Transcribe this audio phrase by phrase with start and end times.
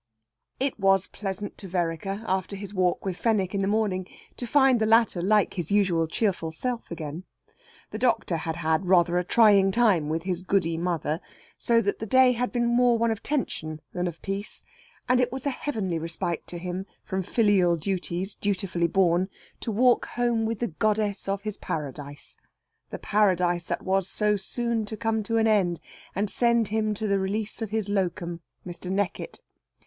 [0.59, 4.81] It was pleasant to Vereker, after his walk with Fenwick in the morning, to find
[4.81, 7.25] the latter like his usual cheerful self again.
[7.91, 11.21] The doctor had had rather a trying time with his Goody mother,
[11.55, 14.63] so that the day had been more one of tension than of peace,
[15.07, 19.29] and it was a heavenly respite to him from filial duties dutifully borne,
[19.59, 22.37] to walk home with the goddess of his paradise
[22.89, 25.79] the paradise that was so soon to come to an end
[26.15, 28.89] and send him to the release of his "locum," Mr.
[28.89, 29.41] Neckitt.